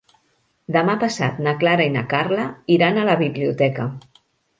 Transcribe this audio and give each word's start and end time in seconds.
Demà 0.75 0.93
passat 1.01 1.41
na 1.47 1.53
Clara 1.63 1.85
i 1.89 1.91
na 1.97 2.03
Carla 2.13 2.47
iran 2.77 2.97
a 2.97 3.05
la 3.11 3.15
biblioteca. 3.21 3.87